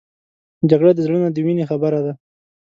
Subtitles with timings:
[0.69, 2.13] جګړه د زړه نه د وینې خبره ده